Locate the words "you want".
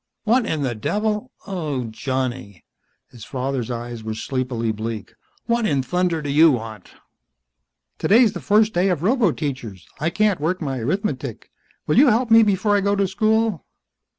6.31-6.93